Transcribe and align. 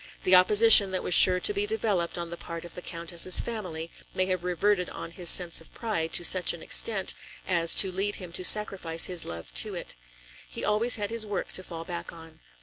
The 0.23 0.33
opposition 0.33 0.89
that 0.89 1.03
was 1.03 1.13
sure 1.13 1.39
to 1.39 1.53
be 1.53 1.67
developed 1.67 2.17
on 2.17 2.31
the 2.31 2.35
part 2.35 2.65
of 2.65 2.73
the 2.73 2.81
Countess's 2.81 3.39
family 3.39 3.91
may 4.15 4.25
have 4.25 4.43
reverted 4.43 4.89
on 4.89 5.11
his 5.11 5.29
sense 5.29 5.61
of 5.61 5.71
pride 5.75 6.11
to 6.13 6.23
such 6.23 6.53
an 6.55 6.63
extent 6.63 7.13
as 7.47 7.75
to 7.75 7.91
lead 7.91 8.15
him 8.15 8.31
to 8.33 8.43
sacrifice 8.43 9.05
his 9.05 9.25
love 9.25 9.53
to 9.53 9.75
it. 9.75 9.95
He 10.49 10.65
always 10.65 10.95
had 10.95 11.11
his 11.11 11.27
work 11.27 11.51
to 11.51 11.61
fall 11.61 11.85
back 11.85 12.11
on. 12.11 12.39